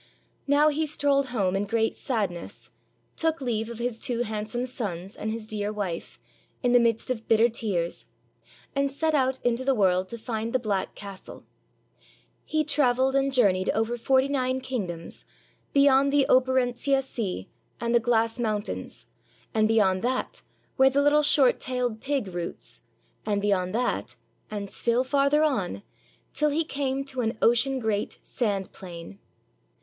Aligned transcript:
Now 0.47 0.69
he 0.69 0.87
strolled 0.87 1.27
home 1.27 1.55
in 1.55 1.65
great 1.67 1.95
sadness, 1.95 2.71
took 3.15 3.39
leave 3.39 3.69
of 3.69 3.77
his 3.77 3.99
two 3.99 4.21
handsome 4.23 4.65
sons 4.65 5.15
and 5.15 5.29
his 5.31 5.47
dear 5.49 5.71
wife, 5.71 6.19
in 6.63 6.71
the 6.71 6.79
midst 6.79 7.11
of 7.11 7.27
bitter 7.27 7.47
tears, 7.49 8.07
and 8.75 8.89
set 8.91 9.13
out 9.13 9.37
into 9.45 9.63
the 9.63 9.75
world 9.75 10.09
to 10.09 10.17
find 10.17 10.53
the 10.53 10.57
black 10.57 10.95
castle. 10.95 11.45
He 12.45 12.63
traveled 12.63 13.15
and 13.15 13.31
journeyed 13.31 13.69
over 13.75 13.95
forty 13.95 14.27
nine 14.27 14.59
king 14.59 14.87
doms, 14.87 15.23
beyond 15.71 16.11
the 16.11 16.25
Operentsia 16.27 17.03
Sea 17.03 17.47
and 17.79 17.93
the 17.93 17.99
glass 17.99 18.39
moun 18.39 18.63
tains, 18.63 19.05
and 19.53 19.67
beyond 19.67 20.01
that, 20.01 20.41
where 20.77 20.89
the 20.89 21.03
little 21.03 21.21
short 21.21 21.59
tailed 21.59 22.01
pig 22.01 22.25
roots, 22.27 22.81
and 23.23 23.39
beyond 23.39 23.75
that, 23.75 24.15
and 24.49 24.67
still 24.67 25.03
farther 25.03 25.43
on, 25.43 25.83
till 26.33 26.49
he 26.49 26.63
came 26.63 27.05
to 27.05 27.21
an 27.21 27.37
ocean 27.39 27.77
great 27.77 28.17
sand 28.23 28.73
plain. 28.73 29.19